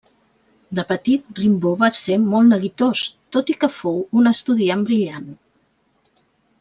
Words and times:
De 0.77 0.85
petit, 0.91 1.27
Rimbaud 1.41 1.83
va 1.83 1.89
ser 1.97 2.17
molt 2.23 2.51
neguitós, 2.53 3.03
tot 3.37 3.53
i 3.55 3.59
que 3.65 3.71
fou 3.77 4.01
un 4.23 4.31
estudiant 4.33 4.87
brillant. 4.89 5.33